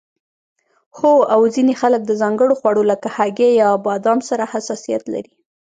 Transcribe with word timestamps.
هو 0.99 1.13
او 1.33 1.41
ځینې 1.55 1.73
خلک 1.81 2.01
د 2.05 2.11
ځانګړو 2.21 2.53
خوړو 2.59 2.83
لکه 2.91 3.07
هګۍ 3.15 3.51
یا 3.61 3.69
بادام 3.85 4.19
سره 4.29 4.49
حساسیت 4.53 5.03
لري 5.13 5.33